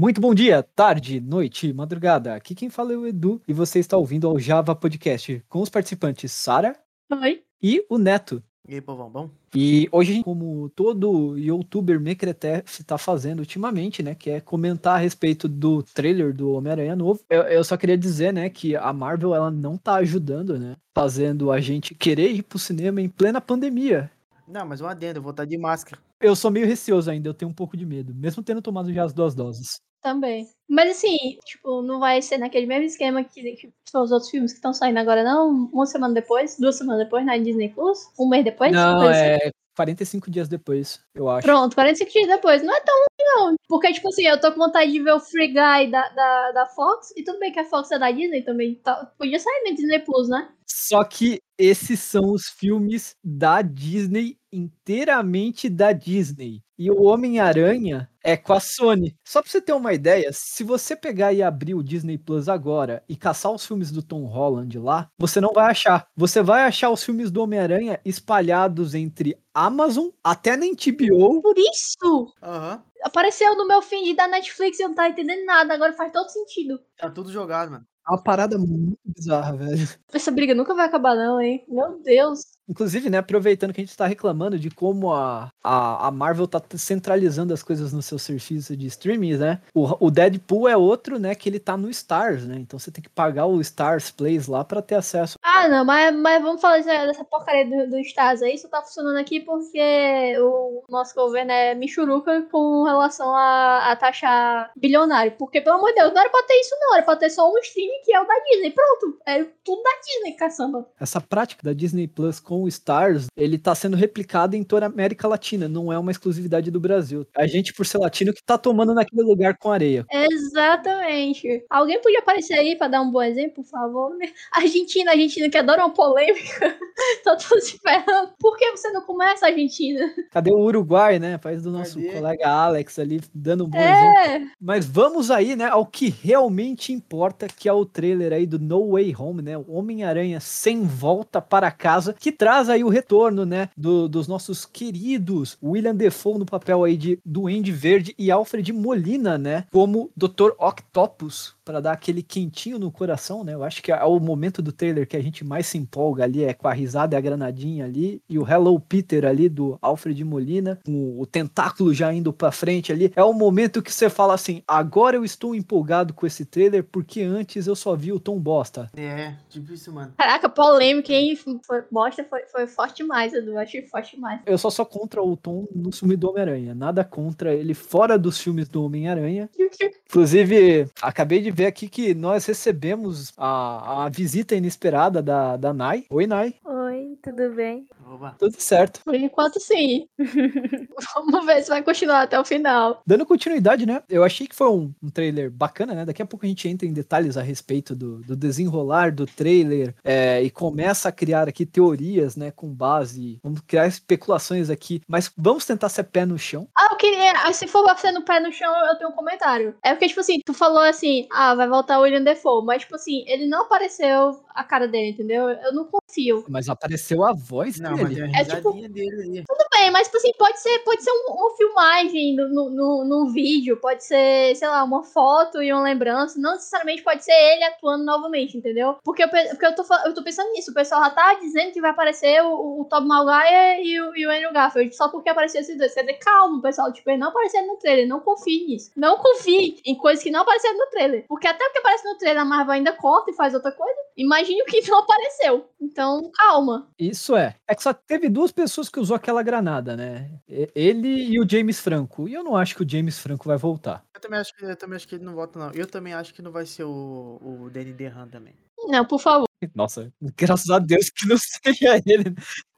[0.00, 2.34] Muito bom dia, tarde, noite, madrugada.
[2.34, 5.68] Aqui quem fala é o Edu e você está ouvindo ao Java Podcast com os
[5.68, 6.74] participantes Sara
[7.12, 7.42] Oi.
[7.62, 8.42] e o Neto.
[8.66, 9.30] E aí, povão, bom?
[9.54, 15.46] E hoje, como todo youtuber Mecretef está fazendo ultimamente, né, que é comentar a respeito
[15.46, 19.50] do trailer do Homem-Aranha novo, eu, eu, só queria dizer, né, que a Marvel ela
[19.50, 24.10] não tá ajudando, né, fazendo a gente querer ir pro cinema em plena pandemia.
[24.48, 26.00] Não, mas um adendo, eu vou estar de máscara.
[26.18, 29.04] Eu sou meio receoso ainda, eu tenho um pouco de medo, mesmo tendo tomado já
[29.04, 29.78] as duas doses.
[30.00, 30.48] Também.
[30.68, 34.52] Mas assim, tipo, não vai ser naquele mesmo esquema que, que são os outros filmes
[34.52, 35.68] que estão saindo agora, não?
[35.72, 37.98] Uma semana depois, duas semanas depois na Disney Plus?
[38.18, 38.72] Um mês depois?
[38.72, 39.50] Não, é assim.
[39.76, 41.46] 45 dias depois, eu acho.
[41.46, 42.62] Pronto, 45 dias depois.
[42.62, 43.54] Não é tão ruim, não.
[43.68, 46.66] Porque, tipo assim, eu tô com vontade de ver o Free Guy da, da, da
[46.66, 47.12] Fox.
[47.16, 48.74] E tudo bem que a Fox é da Disney também.
[48.76, 50.48] Tá, podia sair na Disney Plus, né?
[50.66, 56.62] Só que esses são os filmes da Disney, inteiramente da Disney.
[56.78, 59.14] E o Homem-Aranha é com a Sony.
[59.22, 63.04] Só pra você ter uma ideia, se você pegar e abrir o Disney Plus agora
[63.08, 66.06] e caçar os filmes do Tom Holland lá, você não vai achar.
[66.16, 71.42] Você vai achar os filmes do Homem-Aranha espalhados entre Amazon até na HBO.
[71.42, 72.32] Por isso!
[72.42, 72.82] Aham.
[73.02, 75.74] Apareceu no meu feed da Netflix e eu não tava entendendo nada.
[75.74, 76.80] Agora faz todo sentido.
[76.98, 77.86] Tá tudo jogado, mano.
[78.06, 79.88] É uma parada muito bizarra, velho.
[80.12, 81.64] Essa briga nunca vai acabar, não, hein?
[81.68, 82.40] Meu Deus.
[82.70, 86.62] Inclusive, né, aproveitando que a gente está reclamando de como a, a, a, Marvel tá
[86.76, 89.60] centralizando as coisas no seu serviço de streaming, né?
[89.74, 92.56] O, o, Deadpool é outro, né, que ele tá no Stars, né?
[92.60, 95.36] Então você tem que pagar o Stars Plays lá para ter acesso.
[95.42, 98.54] Ah, não, mas, mas vamos falar dessa porcaria do, do Stars aí.
[98.54, 104.70] Isso tá funcionando aqui porque o nosso governo é michuruca com relação a, a taxa
[104.76, 105.32] bilionária.
[105.32, 106.94] Porque, pelo amor de Deus, não era pra ter isso, não.
[106.94, 108.70] Era pra ter só um streaming que é o da Disney.
[108.70, 109.18] Pronto.
[109.26, 110.88] É tudo da Disney, caçamba.
[111.00, 114.88] Essa prática da Disney Plus com o Stars, ele tá sendo replicado em toda a
[114.88, 117.26] América Latina, não é uma exclusividade do Brasil.
[117.36, 120.06] A gente, por ser latino, que tá tomando naquele lugar com areia.
[120.10, 121.64] Exatamente.
[121.70, 124.12] Alguém podia aparecer aí para dar um bom exemplo, por favor?
[124.52, 126.78] Argentina, Argentina que adora uma polêmica.
[127.24, 128.32] tá todos esperando.
[128.38, 130.12] Por que você não começa, Argentina?
[130.30, 131.38] Cadê o Uruguai, né?
[131.38, 132.12] Faz do nosso Cadê?
[132.12, 134.26] colega Alex ali, dando um bom é.
[134.26, 134.50] exemplo.
[134.60, 138.92] Mas vamos aí, né, ao que realmente importa, que é o trailer aí do No
[138.92, 139.58] Way Home, né?
[139.58, 144.26] O Homem-Aranha sem volta para casa, que traz traz aí o retorno, né, do, dos
[144.26, 150.10] nossos queridos William Defoe no papel aí de Duende Verde e Alfred Molina, né, como
[150.16, 150.50] Dr.
[150.58, 153.54] Octopus, para dar aquele quentinho no coração, né?
[153.54, 156.42] Eu acho que é o momento do trailer que a gente mais se empolga ali,
[156.42, 160.24] é com a risada e a granadinha ali, e o Hello Peter ali do Alfred
[160.24, 163.12] Molina, com o tentáculo já indo para frente ali.
[163.14, 167.22] É o momento que você fala assim: agora eu estou empolgado com esse trailer, porque
[167.22, 168.90] antes eu só vi o Tom Bosta.
[168.96, 170.12] É, tipo isso, mano.
[170.18, 171.36] Caraca, polêmica, hein?
[171.36, 173.56] Foi, bosta foi, foi forte demais, Edu.
[173.56, 174.40] Achei forte demais.
[174.44, 176.74] Eu só sou contra o Tom no filme do Homem-Aranha.
[176.74, 179.48] Nada contra ele fora dos filmes do Homem-Aranha.
[180.10, 186.06] Inclusive, acabei de ver aqui que nós recebemos a, a visita inesperada da, da Nai.
[186.08, 186.54] Oi, Nai.
[186.64, 186.79] Oi,
[187.22, 187.86] tudo bem?
[188.06, 188.36] Oba.
[188.38, 189.00] Tudo certo.
[189.04, 190.06] Por enquanto, sim.
[191.14, 193.02] Vamos ver se vai continuar até o final.
[193.06, 194.02] Dando continuidade, né?
[194.08, 196.04] Eu achei que foi um, um, trailer bacana, né?
[196.04, 199.94] Daqui a pouco a gente entra em detalhes a respeito do, do desenrolar do trailer
[200.04, 202.50] é, e começa a criar aqui teorias, né?
[202.50, 203.38] Com base.
[203.42, 205.02] Vamos criar especulações aqui.
[205.08, 206.68] Mas vamos tentar ser pé no chão.
[206.76, 207.52] Ah, eu queria.
[207.52, 209.74] Se for você no pé no chão, eu tenho um comentário.
[209.82, 212.64] É porque, tipo assim, tu falou assim, ah, vai voltar o William Defoe.
[212.64, 215.48] Mas, tipo assim, ele não apareceu a cara dele, entendeu?
[215.48, 216.44] Eu não confio.
[216.48, 218.28] Mas apareceu a voz não, dele.
[218.32, 219.44] Mas é, tipo, dele ali.
[219.46, 223.32] Tudo bem, mas tipo assim, pode ser, pode ser um, uma filmagem no, no, no,
[223.32, 226.40] vídeo, pode ser, sei lá, uma foto e uma lembrança.
[226.40, 228.96] Não necessariamente pode ser ele atuando novamente, entendeu?
[229.04, 230.70] Porque eu, porque eu, tô, eu tô pensando nisso.
[230.70, 234.26] O pessoal já tá dizendo que vai aparecer o, o Tom Maguire e o, e
[234.26, 235.94] o Andrew Garfield só porque apareceu esses dois.
[235.94, 236.92] Quer dizer, calma, pessoal.
[236.92, 238.08] Tipo, ele não aparecendo no trailer.
[238.08, 238.90] Não confie nisso.
[238.96, 241.24] Não confie em coisas que não apareceram no trailer.
[241.28, 243.98] Porque até o que aparece no trailer, a Marvel ainda corta e faz outra coisa.
[244.16, 245.68] Imagine que não apareceu.
[245.80, 246.88] Então, calma.
[246.98, 247.56] Isso é.
[247.66, 250.30] É que só teve duas pessoas que usou aquela granada, né?
[250.48, 252.28] Ele e o James Franco.
[252.28, 254.04] E eu não acho que o James Franco vai voltar.
[254.14, 255.70] Eu também acho que, eu também acho que ele não volta, não.
[255.72, 258.54] Eu também acho que não vai ser o, o Danny DeHaan também.
[258.86, 259.46] Não, por favor.
[259.74, 262.34] Nossa, graças a Deus que não seja ele.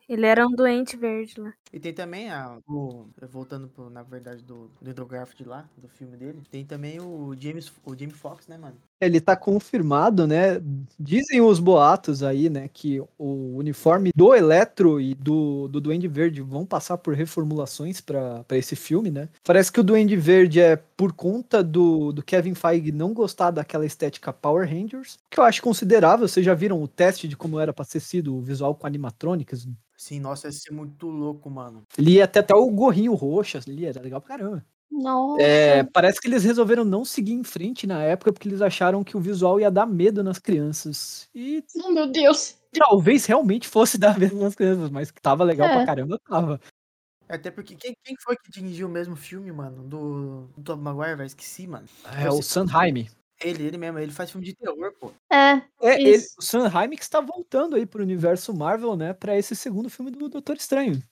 [0.08, 1.54] Ele era um doente verde lá.
[1.72, 5.88] E tem também, a, o, voltando pro, na verdade, do, do Andrew Garfield lá, do
[5.88, 8.76] filme dele, tem também o James, o James Fox, né, mano?
[9.04, 10.60] Ele tá confirmado, né?
[10.98, 16.40] Dizem os boatos aí, né, que o uniforme do Eletro e do, do Duende Verde
[16.40, 19.28] vão passar por reformulações para esse filme, né?
[19.42, 23.84] Parece que o Duende Verde é por conta do, do Kevin Feige não gostar daquela
[23.84, 26.28] estética Power Rangers, que eu acho considerável.
[26.28, 29.66] Vocês já viram o teste de como era pra ser sido o visual com animatrônicas
[29.96, 31.84] Sim, nossa, ia ser muito louco, mano.
[31.96, 34.66] Ele ia até, até o gorrinho roxo, ali, era legal pra caramba.
[34.92, 35.42] Nossa.
[35.42, 39.16] É, parece que eles resolveram não seguir em frente na época porque eles acharam que
[39.16, 41.28] o visual ia dar medo nas crianças.
[41.34, 42.56] E Oh, meu Deus.
[42.78, 45.76] talvez realmente fosse dar medo nas crianças, mas que tava legal É.
[45.76, 46.60] pra caramba, tava.
[47.28, 49.82] Até porque quem, quem foi que dirigiu o mesmo filme, mano?
[49.84, 51.26] Do, do Tom Maguire, velho?
[51.26, 51.86] Esqueci, mano.
[52.20, 53.08] É o Sanheim.
[53.40, 55.10] Ele, ele mesmo, ele faz filme de terror, pô.
[55.32, 59.56] É, É, ele, o Sanheim que está voltando aí pro universo Marvel, né, pra esse
[59.56, 61.02] segundo filme do Doutor Estranho.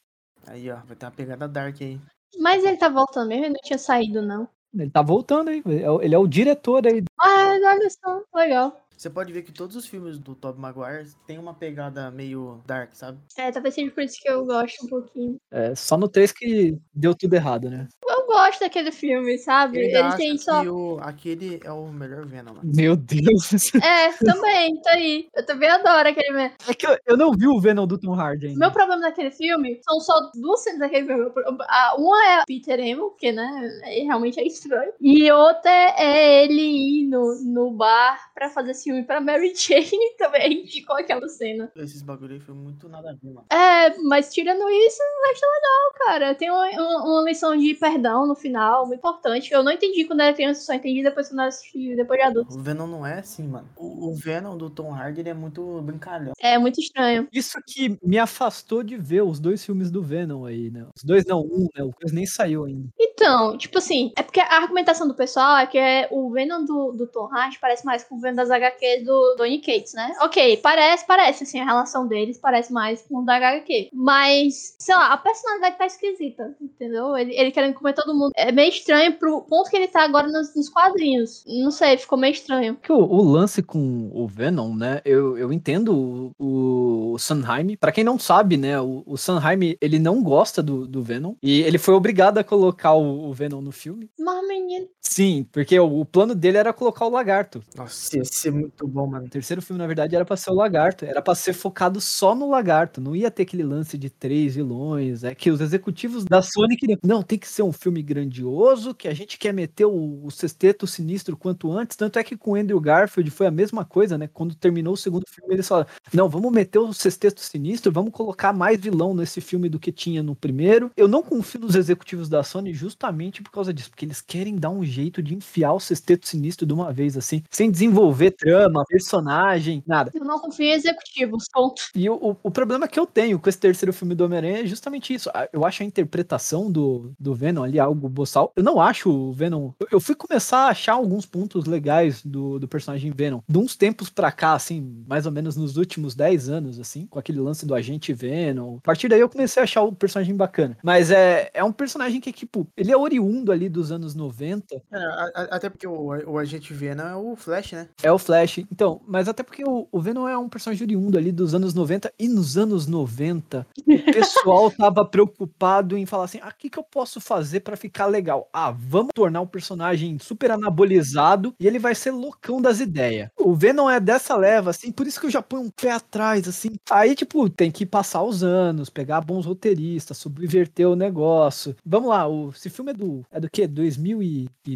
[0.47, 1.99] Aí, ó, vai ter uma pegada dark aí.
[2.38, 4.49] Mas ele tá voltando mesmo, ele não tinha saído, não.
[4.73, 7.03] Ele tá voltando aí, é ele é o diretor aí.
[7.21, 8.81] Ah, olha só, legal.
[9.00, 12.91] Você pode ver que todos os filmes do Tobey Maguire tem uma pegada meio dark,
[12.93, 13.19] sabe?
[13.35, 15.41] É, talvez seja por isso que eu gosto um pouquinho.
[15.50, 17.88] É, só no 3 que deu tudo errado, né?
[18.06, 19.79] Eu gosto daquele filme, sabe?
[19.79, 20.61] Ele, Ele, acha tem só.
[20.61, 22.61] que o, aquele é o melhor Venom, mano.
[22.76, 23.70] Meu Deus.
[23.82, 25.29] É, também, tá aí.
[25.35, 26.53] Eu também adoro aquele filme.
[26.69, 28.58] É que eu, eu não vi o Venom do Tom Hardy ainda.
[28.58, 31.31] Meu problema naquele filme são só duas cenas daquele filme.
[31.69, 34.93] A- Uma é Peter Emo, que, né, é- realmente é estranho.
[35.00, 40.67] E outra é ele ir no, no bar pra fazer filme pra Mary Jane também,
[40.67, 41.71] ficou aquela cena.
[41.77, 43.47] Esses bagulho aí foi muito nada a ver, mano.
[43.51, 46.35] É, mas tirando isso, eu acho legal, cara.
[46.35, 49.53] Tem uma, uma, uma lição de perdão no final, muito importante.
[49.53, 52.55] Eu não entendi quando era criança, só entendi depois quando eu assisti, depois de adulto.
[52.55, 53.69] O Venom não é assim, mano.
[53.77, 56.33] O, o Venom do Tom Hardy, ele é muito brincalhão.
[56.41, 57.29] É muito estranho.
[57.33, 60.87] Isso que me afastou de ver os dois filmes do Venom aí, né?
[60.97, 61.85] Os dois não, um, né?
[61.85, 62.89] O dois nem saiu ainda.
[63.20, 66.93] Então, tipo assim, é porque a argumentação do pessoal é que é o Venom do,
[66.93, 70.14] do Tom Hardy parece mais com o Venom das HQs do Donny Cates, né?
[70.22, 73.90] Ok, parece, parece, assim, a relação deles parece mais com o da HQ.
[73.93, 77.14] Mas, sei lá, a personalidade tá esquisita, entendeu?
[77.14, 78.32] Ele, ele querendo comer todo mundo.
[78.34, 81.44] É meio estranho pro ponto que ele tá agora nos, nos quadrinhos.
[81.46, 82.78] Não sei, ficou meio estranho.
[82.88, 85.02] O, o lance com o Venom, né?
[85.05, 87.76] Eu, eu entendo o, o Sanheim.
[87.76, 88.81] Pra quem não sabe, né?
[88.81, 91.34] O, o Sanheim, ele não gosta do, do Venom.
[91.43, 94.11] E ele foi obrigado a colocar o, o Venom no filme.
[94.19, 94.89] Mas, menino.
[95.12, 97.61] Sim, porque o, o plano dele era colocar o lagarto.
[97.75, 99.27] Nossa, ia ser muito bom, mano.
[99.27, 101.05] O terceiro filme, na verdade, era pra ser o lagarto.
[101.05, 103.01] Era pra ser focado só no lagarto.
[103.01, 105.25] Não ia ter aquele lance de três vilões.
[105.25, 106.97] É que os executivos da Sony queriam.
[107.03, 110.87] Não, tem que ser um filme grandioso, que a gente quer meter o, o sexteto
[110.87, 111.97] sinistro quanto antes.
[111.97, 114.29] Tanto é que com o Andrew Garfield foi a mesma coisa, né?
[114.33, 118.53] Quando terminou o segundo filme, eles falaram: não, vamos meter o sexteto sinistro, vamos colocar
[118.53, 120.89] mais vilão nesse filme do que tinha no primeiro.
[120.97, 124.71] Eu não confio nos executivos da Sony justamente por causa disso, porque eles querem dar
[124.71, 129.82] um jeito de enfiar o sexteto sinistro de uma vez, assim, sem desenvolver trama, personagem,
[129.87, 130.11] nada.
[130.14, 131.82] Eu não confio em executivos, ponto.
[131.94, 134.67] E o, o, o problema que eu tenho com esse terceiro filme do Homem-Aranha é
[134.67, 135.31] justamente isso.
[135.52, 138.52] Eu acho a interpretação do, do Venom ali algo boçal.
[138.56, 139.73] Eu não acho o Venom.
[139.79, 143.41] Eu, eu fui começar a achar alguns pontos legais do, do personagem Venom.
[143.49, 147.19] De uns tempos pra cá, assim, mais ou menos nos últimos 10 anos, assim, com
[147.19, 148.76] aquele lance do agente Venom.
[148.79, 150.76] A partir daí eu comecei a achar o personagem bacana.
[150.82, 154.82] Mas é, é um personagem que, tipo, ele é oriundo ali dos anos 90.
[154.93, 157.89] É, a- a- até porque o, o Agente Venom é o Flash, né?
[158.03, 158.59] É o Flash.
[158.59, 162.13] Então, mas até porque o, o Venom é um personagem oriundo ali dos anos 90.
[162.19, 166.79] E nos anos 90, o pessoal tava preocupado em falar assim: ah, o que, que
[166.79, 168.49] eu posso fazer pra ficar legal?
[168.53, 173.29] Ah, vamos tornar o personagem super anabolizado e ele vai ser loucão das ideias.
[173.39, 176.49] O Venom é dessa leva, assim, por isso que eu já ponho um pé atrás,
[176.49, 176.71] assim.
[176.91, 181.77] Aí, tipo, tem que passar os anos, pegar bons roteiristas, subverter o negócio.
[181.85, 183.25] Vamos lá, o, esse filme é do.
[183.31, 183.69] É do quê?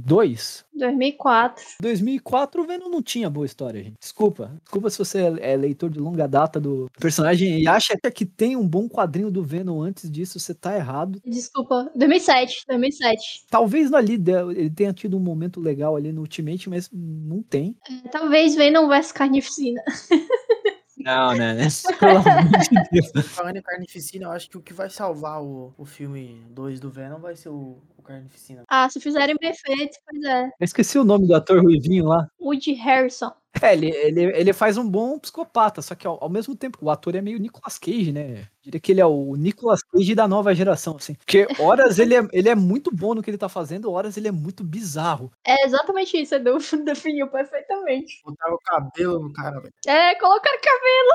[0.01, 0.65] 2002?
[0.75, 1.65] 2004.
[1.81, 3.97] 2004 o Venom não tinha boa história, gente.
[4.01, 4.57] Desculpa.
[4.63, 8.57] Desculpa se você é é leitor de longa data do personagem e acha que tem
[8.57, 11.21] um bom quadrinho do Venom antes disso, você tá errado.
[11.25, 11.91] Desculpa.
[11.95, 12.65] 2007.
[12.69, 13.47] 2007.
[13.51, 14.15] Talvez ali
[14.57, 17.77] ele tenha tido um momento legal ali no Ultimate, mas não tem.
[17.89, 19.83] É, Talvez Venom vs Carnificina.
[20.99, 21.57] Não, né?
[22.01, 23.27] Pelo amor de Deus.
[23.29, 26.91] Falando em Carnificina, eu acho que o que vai salvar o, o filme 2 do
[26.91, 28.65] Venom vai ser o Carnificina.
[28.69, 30.45] Ah, se fizerem bem feito, pois é.
[30.47, 32.29] Eu esqueci o nome do ator ruivinho lá.
[32.41, 33.33] Woody Harrison.
[33.63, 36.91] É, ele, ele, ele faz um bom psicopata, só que ao, ao mesmo tempo o
[36.91, 38.49] ator é meio Nicolas Cage, né?
[38.63, 41.15] Diria que ele é o Nicolas Cage da nova geração, assim.
[41.15, 44.29] Porque horas ele é, ele é muito bom no que ele tá fazendo, horas ele
[44.29, 45.31] é muito bizarro.
[45.45, 48.23] É exatamente isso, Edu definiu perfeitamente.
[48.25, 49.75] Botaram o cabelo no cara, velho.
[49.87, 51.11] É, colocaram cabelo.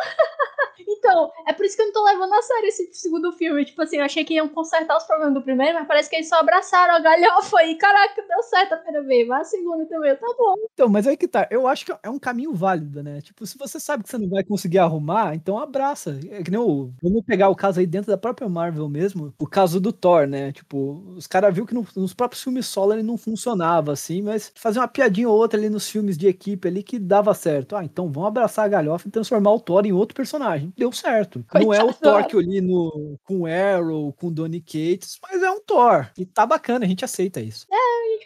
[0.87, 3.65] então, é por isso que eu não tô levando a sério esse segundo filme.
[3.65, 6.29] Tipo assim, eu achei que iam consertar os problemas do primeiro, mas parece que eles
[6.29, 9.27] só abraçaram a galhofa e, caraca, deu certo a primeira vez.
[9.27, 10.53] Vai a segunda também, tá bom.
[10.73, 11.47] Então, mas aí que tá.
[11.49, 13.21] Eu acho que é um caminho válido, né?
[13.21, 16.19] Tipo, se você sabe que você não vai conseguir arrumar, então abraça.
[16.29, 16.91] É que nem o.
[17.01, 19.33] Vamos pegar o caso aí dentro da própria Marvel mesmo.
[19.39, 20.51] O caso do Thor, né?
[20.51, 24.51] Tipo, os caras viu que no- nos próprios filmes solo ele não funcionava assim, mas
[24.55, 27.75] fazer uma piadinha ou outra ali nos filmes de equipe ali que dava certo.
[27.75, 30.71] Ah, então vamos abraçar a galhofa e transformar o Thor em outro personagem.
[30.77, 31.43] Deu certo.
[31.49, 35.41] Coitado Não é o Thor que eu li no, com Arrow, com Donny Cates, mas
[35.41, 36.07] é um Thor.
[36.17, 37.65] E tá bacana, a gente aceita isso.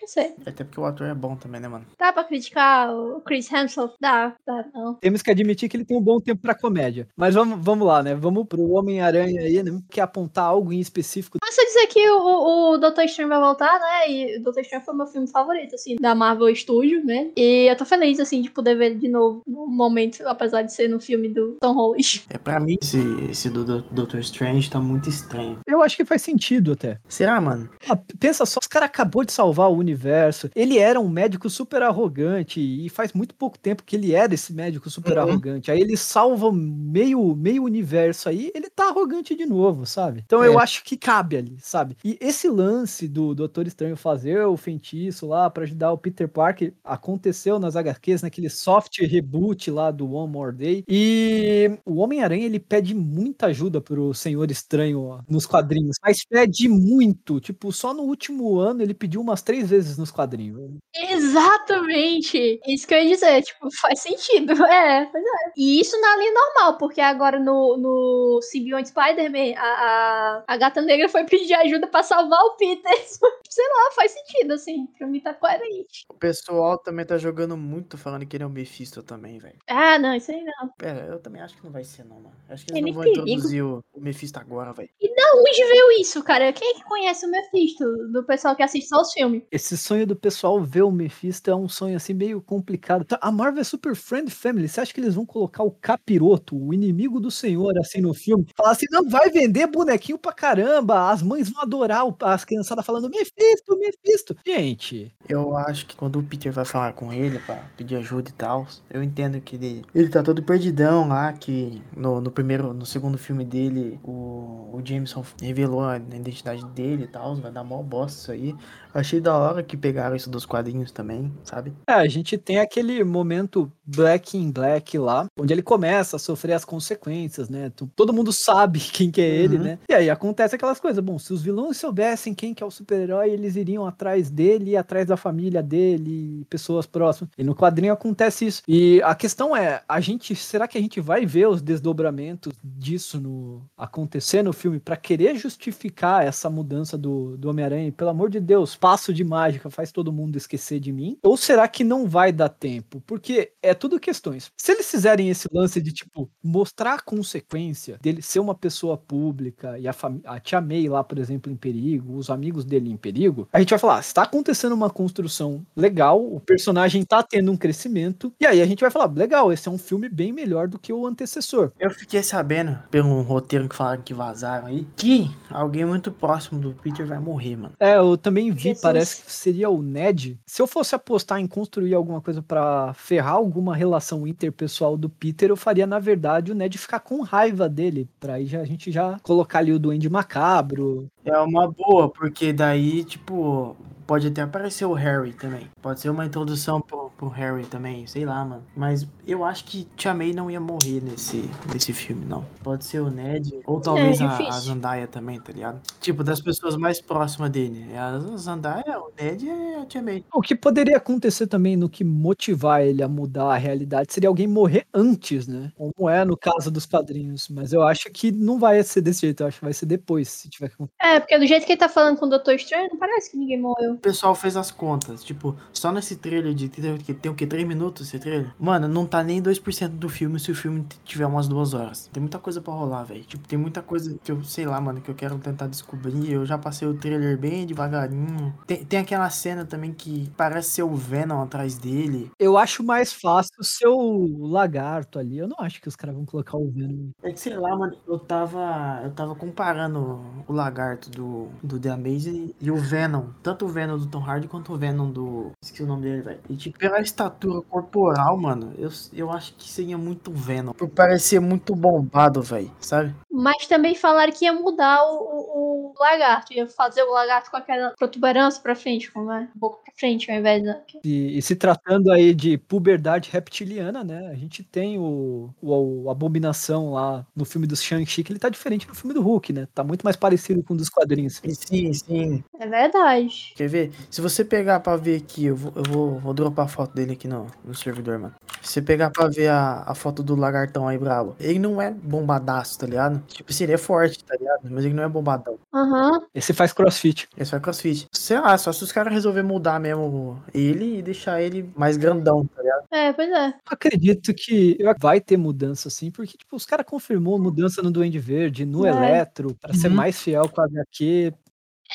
[0.01, 0.35] Eu sei.
[0.45, 1.85] Até porque o ator é bom também, né, mano?
[1.97, 3.92] Dá pra criticar o Chris Hemsworth?
[3.99, 4.95] Dá, dá, não.
[4.95, 7.07] Temos que admitir que ele tem um bom tempo pra comédia.
[7.15, 8.15] Mas vamos, vamos lá, né?
[8.15, 9.81] Vamos pro Homem-Aranha aí, né?
[9.89, 11.37] Quer apontar algo em específico?
[11.41, 14.11] Mas só dizer que o, o Doutor Estranho vai voltar, né?
[14.11, 17.31] E o Doutor Estranho foi meu filme favorito, assim, da Marvel Studios, né?
[17.35, 20.73] E eu tô feliz, assim, de poder ver ele de novo no momento, apesar de
[20.73, 22.23] ser no filme do Tom Holland.
[22.29, 25.59] É pra mim, esse, esse do, do Doutor Strange tá muito estranho.
[25.67, 26.99] Eu acho que faz sentido até.
[27.07, 27.69] Será, mano?
[27.89, 30.49] Ah, pensa só, os caras acabou de salvar o universo.
[30.55, 34.53] Ele era um médico super arrogante e faz muito pouco tempo que ele era esse
[34.53, 35.23] médico super Uhum.
[35.23, 35.71] arrogante.
[35.71, 40.21] Aí ele salva meio, meio universo aí, ele tá arrogante de novo, sabe?
[40.25, 40.47] Então É.
[40.47, 41.95] eu acho que cabe ali, sabe?
[42.03, 46.73] E esse lance do Doutor Estranho fazer o feitiço lá pra ajudar o Peter Parker
[46.83, 50.83] aconteceu nas HQs, naquele soft reboot lá do One More Day.
[50.87, 56.67] E o Homem-Aranha ele pede muita ajuda pro Senhor Estranho ó, nos quadrinhos, mas pede
[56.69, 57.39] muito.
[57.39, 60.53] Tipo, só no último ano ele pediu umas três vezes nos quadrinhos.
[60.95, 62.59] Exatamente!
[62.67, 64.53] Isso que eu ia dizer, tipo, faz sentido.
[64.65, 65.51] É, pois é.
[65.57, 70.81] E isso na linha normal, porque agora no, no Symbiote Spider-Man, a, a, a gata
[70.81, 72.91] negra foi pedir ajuda pra salvar o Peter.
[73.49, 74.87] Sei lá, faz sentido, assim.
[74.97, 76.05] Pra mim tá coerente.
[76.09, 79.59] O pessoal também tá jogando muito falando que ele é o Mephisto também, velho.
[79.67, 80.69] Ah, não, isso aí não.
[80.77, 82.35] Pera, eu também acho que não vai ser, não, mano.
[82.49, 83.21] Acho que eles Tem não vão perigo.
[83.29, 84.89] introduzir o, o Mephisto agora, velho.
[85.01, 86.51] Da onde veio isso, cara?
[86.51, 87.85] Quem é que conhece o Mephisto?
[88.11, 89.43] Do pessoal que assiste só os filmes?
[89.51, 93.05] Esse sonho do pessoal ver o Mephisto é um sonho assim meio complicado.
[93.05, 94.67] Tá, A Marvel é super friend family.
[94.67, 98.45] Você acha que eles vão colocar o capiroto, o inimigo do senhor, assim no filme?
[98.55, 101.09] Falar assim, não, vai vender bonequinho pra caramba.
[101.09, 104.35] As mães vão adorar o- as criançadas falando Mephisto, Mephisto.
[104.45, 108.33] Gente, Eu acho que quando o Peter vai falar com ele pra pedir ajuda e
[108.33, 112.85] tal, eu entendo que ele, ele tá todo perdidão lá, que no, no primeiro, no
[112.85, 117.81] segundo filme dele, o, o Jameson revelou a identidade dele e tal, vai dar mó
[117.81, 118.55] bosta isso aí.
[118.93, 121.73] Achei da hora que pegaram isso dos quadrinhos também, sabe?
[121.87, 126.19] É, a gente tem aquele momento momento Black in Black lá, onde ele começa a
[126.19, 127.71] sofrer as consequências, né?
[127.95, 129.63] Todo mundo sabe quem que é ele, Uhum.
[129.63, 129.79] né?
[129.89, 131.03] E aí acontece aquelas coisas.
[131.03, 134.77] Bom, se os vilões soubessem quem que é o super-herói, eles iriam atrás dele, e
[134.77, 137.29] atrás da família dele, e pessoas próximas.
[137.37, 138.61] E no quadrinho acontece isso.
[138.67, 143.19] E a questão é, a gente, será que a gente vai ver os desdobramentos disso
[143.19, 147.91] no acontecer no filme pra querer justificar essa mudança do, do Homem-Aranha?
[147.91, 151.17] Pelo amor de Deus, passo de mágica faz todo mundo esquecer de mim?
[151.23, 153.01] Ou será que não vai dar tempo?
[153.05, 154.51] Porque é tudo questões.
[154.57, 159.77] Se eles fizerem esse lance de, tipo, mostrar a consequência dele ser uma pessoa pública
[159.79, 163.47] e a, a tia May lá, por exemplo, em perigo, os amigos dele em perigo,
[163.51, 168.33] a gente vai falar, está acontecendo uma construção legal, o personagem tá tendo um crescimento,
[168.39, 170.91] e aí a gente vai falar, legal, esse é um filme bem melhor do que
[170.91, 171.71] o antecessor.
[171.79, 176.73] Eu fiquei sabendo, pelo roteiro que falaram que vazaram aí, que alguém muito próximo do
[176.73, 177.73] Peter vai morrer, mano.
[177.79, 178.81] É, eu também vi, Jesus.
[178.81, 180.39] parece que seria o Ned.
[180.45, 185.49] Se eu fosse apostar em construir alguma coisa pra ferrar alguma relação interpessoal do Peter,
[185.49, 188.91] eu faria, na verdade, o Ned ficar com raiva dele, pra aí já, a gente
[188.91, 191.07] já colocar ali o Duende Macabro.
[191.23, 195.67] É uma boa, porque daí, tipo, pode até aparecer o Harry também.
[195.81, 198.63] Pode ser uma introdução pro, pro Harry também, sei lá, mano.
[198.75, 202.45] Mas eu acho que Tia May não ia morrer nesse, nesse filme, não.
[202.61, 204.73] Pode ser o Ned, ou talvez a, a difícil.
[204.73, 205.81] Zendaya também, tá ligado?
[206.01, 207.87] Tipo, das pessoas mais próximas dele.
[207.93, 210.25] É A Zendaya, o Ned e a Tia May.
[210.33, 214.47] O que poderia acontecer também no que motivar ele a mudar a realidade seria alguém
[214.47, 215.71] morrer antes, né?
[215.75, 217.47] Como é no caso dos quadrinhos.
[217.49, 220.27] Mas eu acho que não vai ser desse jeito, eu acho que vai ser depois,
[220.29, 222.89] se tiver que É, porque do jeito que ele tá falando com o Doutor Estranho,
[222.91, 223.93] não parece que ninguém morreu.
[223.93, 226.69] O pessoal fez as contas, tipo, só nesse trailer de
[227.13, 227.45] tem, tem o que?
[227.45, 228.53] 3 minutos esse trailer?
[228.59, 232.09] Mano, não tá nem 2% do filme se o filme tiver umas duas horas.
[232.11, 233.23] Tem muita coisa pra rolar, velho.
[233.23, 236.31] Tipo, tem muita coisa que eu, sei lá, mano, que eu quero tentar descobrir.
[236.31, 238.53] Eu já passei o trailer bem devagarinho.
[238.65, 242.31] Tem, tem aquela cena também que parece ser o Venom atrás dele.
[242.39, 245.37] Eu acho mais fácil ser o lagarto ali.
[245.37, 247.09] Eu não acho que os caras vão colocar o Venom.
[247.21, 249.01] É que sei lá, mano, eu tava.
[249.03, 253.25] Eu tava comparando o lagarto do, do The Amazing e o Venom.
[253.41, 255.51] Tanto o Venom do Tom Hardy quanto o Venom do.
[255.63, 256.39] Esqueci o nome dele, velho.
[256.49, 260.73] E tipo, pela estatura corporal, mano, eu, eu acho que seria muito Venom.
[260.73, 263.13] Por parecer muito bombado, velho, sabe?
[263.31, 266.53] Mas também falaram que ia mudar o, o- o lagarto.
[266.53, 270.37] Ia fazer o lagarto com aquela protuberância pra frente, com a boca pra frente, ao
[270.37, 270.81] invés da.
[271.03, 274.27] E, e se tratando aí de puberdade reptiliana, né?
[274.27, 278.49] A gente tem o, o, o Abominação lá no filme do Shang-Chi, que ele tá
[278.49, 279.67] diferente do filme do Hulk, né?
[279.73, 281.41] Tá muito mais parecido com um dos quadrinhos.
[281.43, 282.43] E sim, sim.
[282.59, 283.53] É verdade.
[283.55, 283.91] Quer ver?
[284.11, 287.13] Se você pegar pra ver aqui, eu vou, eu vou, vou dropar a foto dele
[287.13, 288.33] aqui no, no servidor, mano.
[288.61, 292.77] você pegar pra ver a, a foto do lagartão aí bravo, ele não é bombadaço,
[292.79, 293.21] tá ligado?
[293.27, 294.61] Tipo assim, ele é forte, tá ligado?
[294.69, 295.57] Mas ele não é bombadão.
[295.73, 296.21] Aham.
[296.33, 297.27] Esse faz crossfit.
[297.43, 298.07] Só é crossfit.
[298.11, 302.45] Sei lá, só se os caras resolverem mudar mesmo ele e deixar ele mais grandão,
[302.45, 302.83] tá ligado?
[302.91, 303.53] É, pois é.
[303.65, 308.65] Acredito que vai ter mudança sim, porque tipo, os caras confirmou mudança no Duende Verde,
[308.65, 308.89] no Vai.
[308.91, 309.95] Eletro, pra ser Uhum.
[309.95, 311.33] mais fiel com a HQ.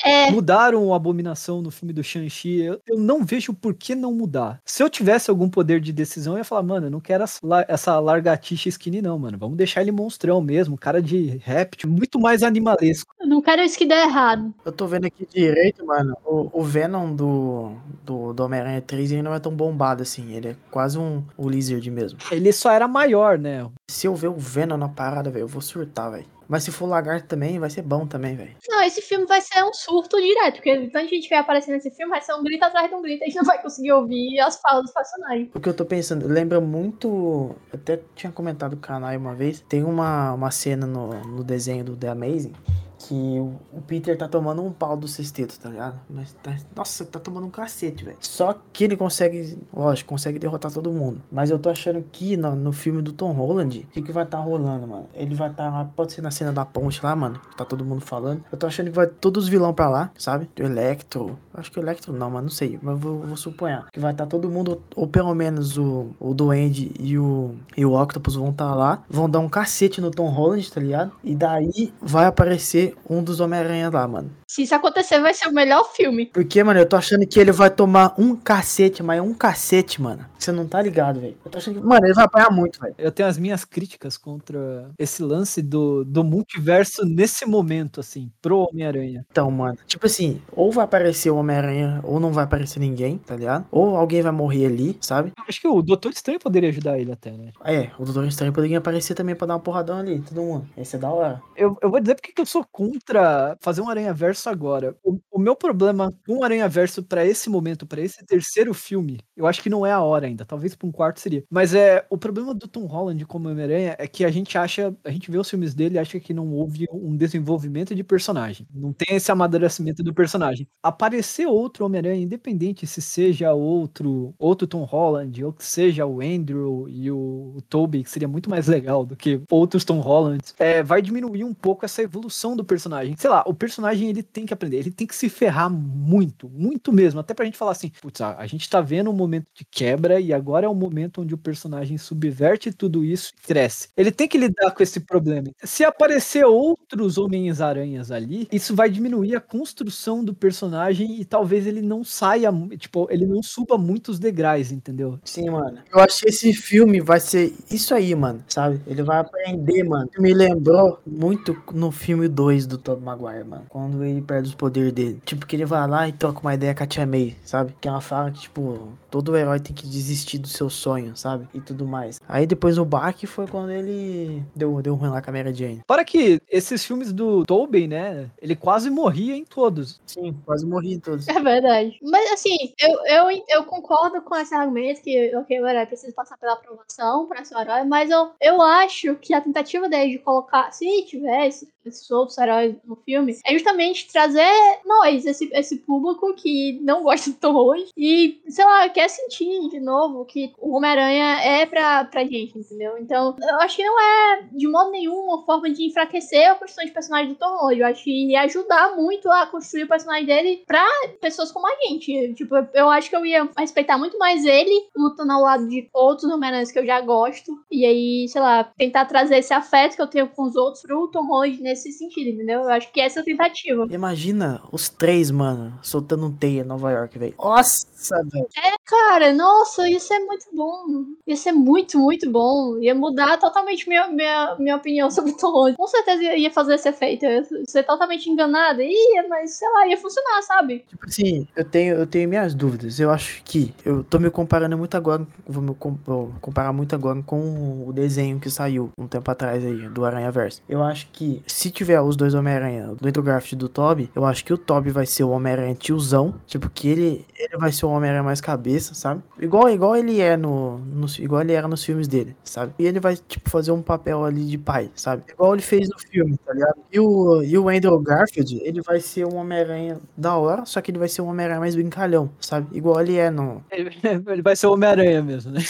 [0.05, 2.61] É, Mudaram o Abominação no filme do Shang-Chi.
[2.61, 4.61] Eu, eu não vejo por que não mudar.
[4.65, 7.39] Se eu tivesse algum poder de decisão, eu ia falar, mano, eu não quero essa,
[7.67, 9.37] essa largatixa skinny, não, mano.
[9.37, 13.13] Vamos deixar ele monstrão mesmo, cara de réptil, muito mais animalesco.
[13.19, 14.53] eu não quero isso que dê errado.
[14.63, 16.15] Eu tô vendo aqui direito, mano.
[16.25, 17.71] O, o Venom do,
[18.03, 20.33] do, do Homem-Aranha 3 ele não é tão bombado assim.
[20.33, 22.19] Ele é quase um o Lizard mesmo.
[22.31, 23.67] Ele só era maior, né?
[23.89, 26.25] Se eu ver o Venom na parada, velho, eu vou surtar, velho.
[26.49, 28.55] Mas se for Lagarto também, vai ser bom também, velho.
[28.67, 32.09] Não, esse filme vai ser um surto direto, porque tanta gente vai aparecer nesse filme,
[32.09, 34.59] vai ser um grito atrás de um grito, a gente não vai conseguir ouvir as
[34.59, 35.49] falas dos personagens.
[35.53, 37.55] O que eu tô pensando, lembra muito.
[37.71, 39.61] Eu até tinha comentado com o canal uma vez.
[39.69, 42.53] Tem uma, uma cena no, no desenho do The Amazing
[42.99, 45.99] que o, Peter tá tomando um pau do sexteto, tá ligado?
[46.09, 48.17] Mas tá, nossa, tá tomando um cacete, velho.
[48.19, 51.21] Só que ele consegue, lógico, consegue derrotar todo mundo.
[51.31, 54.25] Mas eu tô achando que no, no filme do Tom Holland, o que, que vai
[54.25, 55.07] tá rolando, mano?
[55.13, 58.01] Ele vai tá pode ser na cena da ponte lá, mano, que tá todo mundo
[58.01, 58.43] falando.
[58.51, 60.49] Eu tô achando que vai todos os vilão pra lá, sabe?
[60.59, 61.39] O Electro.
[61.53, 62.77] Acho que o Electro não, mas não sei.
[62.81, 63.87] Mas vou, vou suponhar.
[63.91, 67.93] Que vai estar todo mundo, ou pelo menos o, o Duende e o, e o
[67.93, 69.03] Octopus vão estar lá.
[69.09, 71.11] Vão dar um cacete no Tom Holland, tá ligado?
[71.23, 74.31] E daí vai aparecer um dos Homem-Aranha lá, mano.
[74.47, 76.27] Se isso acontecer, vai ser o melhor filme.
[76.27, 80.25] Porque, mano, eu tô achando que ele vai tomar um cacete, mas um cacete, mano.
[80.37, 81.37] Você não tá ligado, velho.
[81.43, 81.85] Eu tô achando que.
[81.85, 82.95] Mano, ele vai apanhar muito, velho.
[82.97, 88.67] Eu tenho as minhas críticas contra esse lance do, do multiverso nesse momento, assim, pro
[88.69, 89.25] Homem-Aranha.
[89.29, 93.35] Então, mano, tipo assim, ou vai aparecer o Homem-Aranha, ou não vai aparecer ninguém, tá
[93.35, 93.65] ligado?
[93.71, 95.33] Ou alguém vai morrer ali, sabe?
[95.37, 97.51] Eu Acho que o Doutor Estranho poderia ajudar ele até, né?
[97.65, 100.67] É, o Doutor Estranho poderia aparecer também pra dar uma porradão ali, todo mundo.
[100.77, 101.41] Esse é da hora.
[101.55, 104.95] Eu, eu vou dizer porque que eu sou contra fazer um Aranha Verso agora.
[105.03, 109.19] O, o meu problema com o Aranha Verso pra esse momento, pra esse terceiro filme,
[109.35, 110.45] eu acho que não é a hora ainda.
[110.45, 111.43] Talvez pra um quarto seria.
[111.51, 115.11] Mas é o problema do Tom Holland como Homem-Aranha é que a gente acha, a
[115.11, 118.65] gente vê os filmes dele e acha que não houve um desenvolvimento de personagem.
[118.73, 120.65] Não tem esse amadurecimento do personagem.
[120.81, 126.87] Aparecer outro Homem-Aranha, independente se seja outro, outro Tom Holland, ou que seja o Andrew
[126.87, 130.81] e o, o Tobey, que seria muito mais legal do que outros Tom Hollands, é,
[130.81, 133.15] vai diminuir um pouco essa evolução do personagem.
[133.17, 136.93] Sei lá, o personagem ele tem que aprender, ele tem que se ferrar muito, muito
[136.93, 139.65] mesmo, até pra gente falar assim, putz, a, a gente tá vendo um momento de
[139.65, 143.89] quebra e agora é o momento onde o personagem subverte tudo isso e cresce.
[143.97, 145.49] Ele tem que lidar com esse problema.
[145.63, 151.81] Se aparecer outros Homens-Aranhas ali, isso vai diminuir a construção do personagem e talvez ele
[151.81, 155.19] não saia, tipo, ele não suba muitos degraus, entendeu?
[155.23, 155.79] Sim, mano.
[155.91, 158.79] Eu acho que esse filme vai ser isso aí, mano, sabe?
[158.85, 160.09] Ele vai aprender, mano.
[160.19, 163.65] Me lembrou muito no filme 2 do Tobey Maguire, mano.
[163.69, 165.21] Quando ele perde os poderes dele.
[165.25, 167.73] Tipo, que ele vai lá e troca uma ideia com a Tia May, sabe?
[167.79, 171.47] Que ela fala que, tipo, todo herói tem que desistir do seu sonho, sabe?
[171.53, 172.19] E tudo mais.
[172.27, 175.81] Aí depois o Bach foi quando ele deu, deu ruim lá com a Mary Jane.
[175.85, 179.99] Para que esses filmes do Tobey, né, ele quase morria em todos.
[180.05, 181.27] Sim, quase morri todos.
[181.27, 181.97] É verdade.
[182.01, 186.37] Mas assim, eu, eu, eu concordo com esse argumento que, ok, o herói precisa passar
[186.37, 190.71] pela aprovação pra ser herói, mas eu, eu acho que a tentativa dele de colocar,
[190.71, 194.49] se tivesse esses outros heróis no filme, é justamente trazer
[194.85, 199.69] nós, esse, esse público que não gosta do Tom Holland e, sei lá, quer sentir
[199.69, 202.97] de novo que o Homem-Aranha é pra, pra gente, entendeu?
[202.97, 206.83] Então, eu acho que não é de modo nenhum uma forma de enfraquecer a construção
[206.83, 207.79] de personagem do Tom Holland.
[207.79, 210.85] Eu acho que ia ajudar muito a construir o personagem dele pra
[211.21, 212.33] pessoas como a gente.
[212.33, 216.29] Tipo, eu acho que eu ia respeitar muito mais ele lutando ao lado de outros
[216.29, 217.53] Homem-Aranhas que eu já gosto.
[217.71, 221.07] E aí, sei lá, tentar trazer esse afeto que eu tenho com os outros pro
[221.07, 222.63] Tom Holland nesse sentido, entendeu?
[222.63, 223.87] Eu acho que essa é a tentativa.
[223.89, 227.35] Imagina os três, mano, soltando um teia em Nova York, velho.
[227.37, 228.45] Nossa, velho.
[228.89, 231.05] Cara, nossa, ia ser muito bom.
[231.27, 232.79] Ia ser muito, muito bom.
[232.79, 235.75] Ia mudar totalmente minha, minha, minha opinião sobre Tom.
[235.75, 237.23] Com certeza ia- fazer esse efeito.
[237.23, 238.83] Eu ia ser totalmente enganada.
[238.83, 240.83] Ia, mas sei lá, ia funcionar, sabe?
[240.87, 242.99] Tipo assim, eu tenho, eu tenho minhas dúvidas.
[242.99, 245.75] Eu acho que eu tô me comparando muito agora, vou me
[246.05, 250.31] vou comparar muito agora com o desenho que saiu um tempo atrás aí, do Aranha
[250.31, 250.63] Verso.
[250.67, 254.53] Eu acho que se tiver os dois Homem-Aranha do e do Toby, eu acho que
[254.53, 258.23] o Toby vai ser o Homem-Aranha tiozão, tipo que ele, ele vai ser o Homem-Aranha
[258.23, 259.21] mais cabeça cabeça, sabe?
[259.39, 262.73] Igual, igual ele é no, no- igual ele era nos filmes dele, sabe?
[262.79, 265.23] E ele vai, tipo, fazer um papel ali de pai, sabe?
[265.31, 266.75] Igual ele fez no filme, tá ligado?
[266.91, 270.91] E o, e o Andrew Garfield, ele vai ser um Homem-Aranha da hora, só que
[270.91, 272.67] ele vai ser um Homem-Aranha mais brincalhão, sabe?
[272.77, 273.63] Igual ele é no...
[273.71, 273.89] Ele,
[274.41, 275.59] vai ser o Homem-Aranha mesmo, né?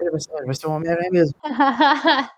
[0.00, 1.34] Ele vai ser, ele vai ser um Homem-Aranha mesmo.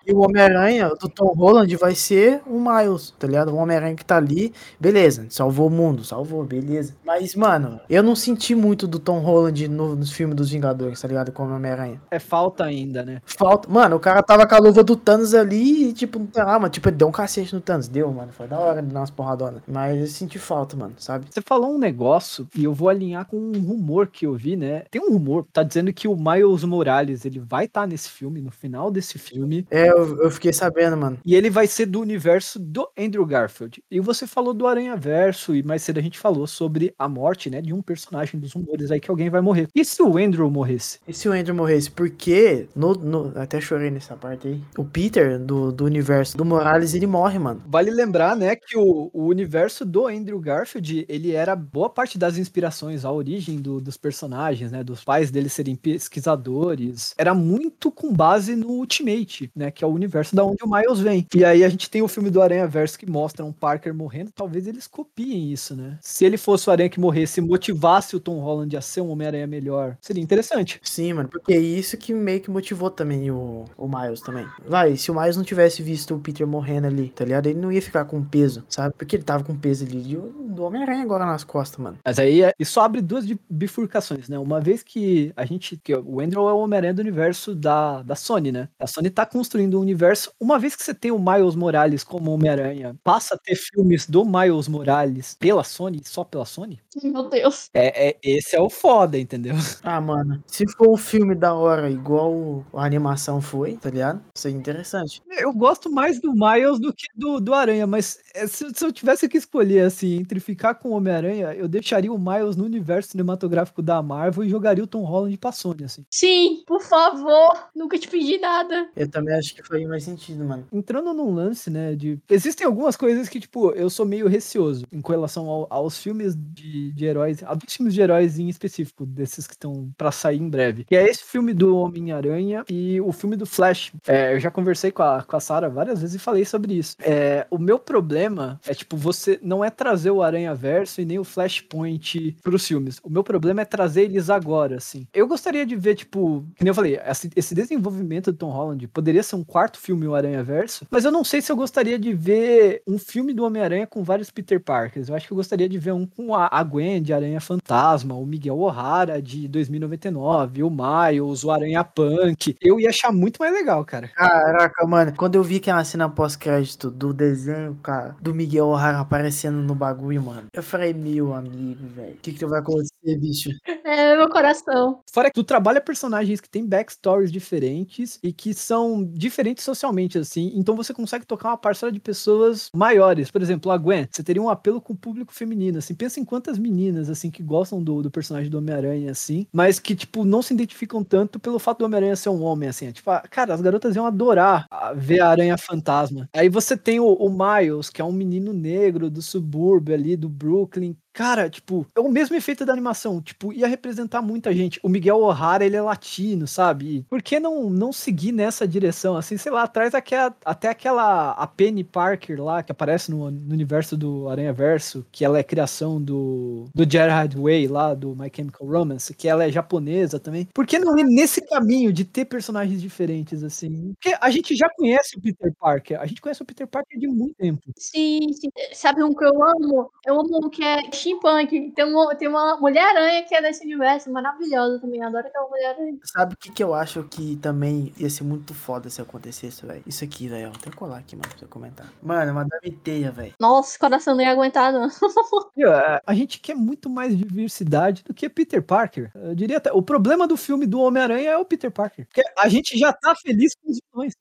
[0.06, 3.50] E o Homem-Aranha do Tom Holland vai ser o Miles, tá ligado?
[3.52, 6.94] O Homem-Aranha que tá ali, beleza, salvou o mundo, salvou, beleza.
[7.04, 11.08] Mas, mano, eu não senti muito do Tom Holland no, nos filmes dos Vingadores, tá
[11.08, 11.32] ligado?
[11.32, 12.00] Como Homem-Aranha.
[12.10, 13.20] É falta ainda, né?
[13.24, 13.68] Falta.
[13.70, 16.70] Mano, o cara tava com a luva do Thanos ali e, tipo, sei lá, mano,
[16.70, 17.88] tipo, ele deu um cacete no Thanos.
[17.88, 18.32] Deu, mano.
[18.32, 19.62] Foi da hora de dar umas porradonas.
[19.66, 21.26] Mas eu senti falta, mano, sabe?
[21.30, 24.84] Você falou um negócio e eu vou alinhar com um rumor que eu vi, né?
[24.90, 28.50] Tem um rumor, tá dizendo que o Miles Morales, ele vai estar nesse filme, no
[28.50, 31.18] final desse filme, É, eu, eu fiquei sabendo, mano.
[31.24, 33.82] e ele vai ser do universo do Andrew Garfield.
[33.90, 37.48] E você falou do Aranha Verso, e mais cedo a gente falou sobre a morte,
[37.50, 39.68] né, de um personagem dos rumores aí que alguém vai morrer.
[39.74, 40.98] E se o Andrew morresse?
[41.06, 41.90] E se o Andrew morresse?
[41.90, 44.60] Porque, no, no- até chorei nessa parte aí.
[44.76, 47.62] O Peter, do, do universo do Morales, ele morre, mano.
[47.66, 52.36] Vale lembrar, né, que o, o universo do Andrew Garfield, ele era boa parte das
[52.38, 58.12] inspirações, a origem do- dos personagens, né, dos pais deles serem pesquisadores, era muito com
[58.12, 61.26] base no Ultimate, né, que é o universo da onde o Miles vem.
[61.34, 64.30] E aí a gente tem o filme do Aranha Verso que mostra um Parker morrendo,
[64.34, 65.98] talvez eles copiem isso, né?
[66.00, 69.10] Se ele fosse o Aranha que morresse e motivasse o Tom Holland a ser um
[69.10, 70.80] Homem-Aranha melhor, seria interessante.
[70.82, 74.46] Sim, mano, porque é isso que meio que motivou também o, o Miles também.
[74.66, 77.46] Vai, se o Miles não tivesse visto o Peter morrendo ali, tá ligado?
[77.46, 78.94] Ele não ia ficar com peso, sabe?
[78.96, 81.98] Porque ele tava com peso ali de- do Homem-Aranha agora nas costas, mano.
[82.04, 84.38] Mas aí é- isso abre duas bifurcações, né?
[84.38, 85.76] Uma vez que a gente.
[85.82, 88.68] Que o Andrew é o Homem-Aranha do universo da, da Sony, né?
[88.78, 90.32] A Sony tá construindo um universo.
[90.40, 94.24] Uma vez que você tem o Miles Morales como Homem-Aranha, passa a ter filmes do
[94.24, 96.80] Miles Morales pela Sony, só pela Sony.
[97.02, 97.68] Meu Deus.
[97.74, 99.54] É, é- esse é o foda, entendeu?
[99.82, 104.22] Ah, mano, se for um filme da hora igual a animação foi, tá ligado?
[104.34, 105.22] Isso é interessante.
[105.38, 108.92] Eu gosto mais do Miles do que do, do Aranha, mas é, se, se eu
[108.92, 113.10] tivesse que escolher, assim, entre ficar com o Homem-Aranha, eu deixaria o Miles no universo
[113.10, 116.04] cinematográfico da Marvel e jogaria o Tom Holland pra Sony, assim.
[116.10, 117.68] Sim, por favor.
[117.74, 118.88] Nunca te pedi nada.
[118.96, 120.66] Eu também acho que faria mais sentido, mano.
[120.72, 122.18] entrando num lance, né, de...
[122.28, 126.92] Existem algumas coisas que, tipo, eu sou meio receoso em relação ao- aos filmes de,
[126.92, 130.48] de heróis, a dois filmes de heróis em específico, desses que estão pra sair em
[130.48, 130.84] breve.
[130.84, 133.92] Que é esse filme do Homem-Aranha e o filme do Flash.
[134.06, 136.96] É, eu já conversei com a, com a Sarah várias vezes e falei sobre isso.
[137.00, 141.24] É, o meu problema é, tipo, você não é trazer o Aranha-Verso e nem o
[141.24, 142.98] Flashpoint pros filmes.
[143.02, 145.06] O meu problema é trazer eles agora, assim.
[145.12, 146.98] Eu gostaria de ver, tipo, que nem eu falei,
[147.36, 151.24] esse, desenvolvimento do Tom Holland poderia ser um quarto filme, o Aranha-Verso, mas eu não
[151.24, 155.08] sei se eu gostaria de ver um filme do Homem-Aranha com vários Peter Parkers.
[155.08, 158.24] Eu acho que eu gostaria de ver um com a Gwen de Aranha Fantasma, o
[158.24, 162.56] Miguel O'Hara de 2099, o Miles, o Aranha Punk.
[162.60, 164.08] Eu ia achar muito mais legal, cara.
[164.08, 169.56] Caraca, mano, quando eu vi aquela cena pós-crédito do desenho, cara, do Miguel O'Hara aparecendo
[169.56, 173.50] no bagulho, mano, eu falei, meu amigo, velho, o que que vai acontecer, bicho?
[173.84, 175.00] É, meu coração.
[175.12, 180.52] Fora que tu trabalha personagens que têm backstories diferentes e que são diferentes socialmente, assim.
[180.54, 183.30] Então você consegue tocar uma parcela de pessoas maiores.
[183.30, 185.94] Por exemplo, a Gwen, você teria um apelo com o público feminino, assim.
[185.94, 189.94] Pensa em quantas meninas, assim, que gostam do, do personagem do Homem-Aranha, assim, mas que,
[189.94, 192.86] tipo, não se identificam tanto pelo fato do Homem-Aranha ser um homem, assim.
[192.86, 194.66] É, tipo, ah, cara, as garotas iam adorar
[194.96, 196.28] ver a Aranha Fantasma.
[196.34, 200.28] Aí você tem o, o Miles, que é um menino negro do subúrbio ali, do
[200.28, 203.20] Brooklyn, Cara, tipo, é o mesmo efeito da animação.
[203.20, 204.80] Tipo, ia representar muita gente.
[204.82, 206.96] O Miguel O'Hara, ele é latino, sabe?
[206.96, 209.16] E por que não, não seguir nessa direção?
[209.16, 213.52] Assim, sei lá, traz aquela, até aquela a Penny Parker lá, que aparece no, no
[213.52, 218.30] universo do Aranha Verso, que ela é criação do, do Gerard Way lá, do My
[218.34, 220.48] Chemical Romance, que ela é japonesa também.
[220.54, 223.92] Por que não ir nesse caminho de ter personagens diferentes, assim?
[224.00, 226.00] Porque a gente já conhece o Peter Parker.
[226.00, 227.60] A gente conhece o Peter Parker de muito tempo.
[227.76, 228.48] Sim, sim.
[228.72, 229.90] Sabe um que eu amo?
[230.06, 231.72] Eu amo um que é steampunk.
[231.72, 235.02] Tem uma, tem uma Mulher-Aranha que é desse universo, maravilhosa também.
[235.02, 235.98] Adoro aquela Mulher-Aranha.
[236.04, 239.82] Sabe o que que eu acho que também ia ser muito foda se acontecesse, velho?
[239.86, 241.92] Isso aqui, velho, vou até colar aqui, mano, pra você comentar.
[242.02, 243.34] Mano, Madame Teia, velho.
[243.40, 244.88] Nossa, coração não ia aguentar, não.
[245.54, 249.10] É, A gente quer muito mais diversidade do que Peter Parker.
[249.14, 252.06] Eu diria até, o problema do filme do Homem-Aranha é o Peter Parker.
[252.06, 254.14] Porque a gente já tá feliz com os vilões.